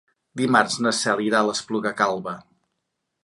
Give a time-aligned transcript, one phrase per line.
[0.39, 2.33] Dimarts na Cel irà a l'Espluga Calba.